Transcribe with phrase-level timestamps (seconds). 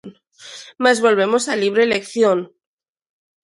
[0.83, 2.37] Mais volvemos á libre elección.